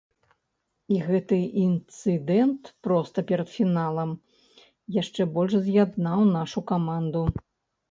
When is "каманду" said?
6.75-7.21